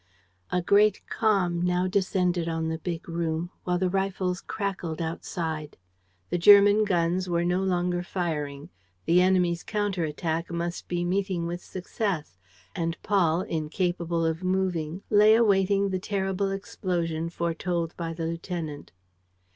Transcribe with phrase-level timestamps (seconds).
[0.51, 5.77] A great calm now descended on the big room, while the rifles crackled outside.
[6.31, 8.69] The German guns were no longer firing.
[9.05, 12.39] The enemy's counter attack must be meeting with success;
[12.75, 18.91] and Paul, incapable of moving, lay awaiting the terrible explosion foretold by the lieutenant.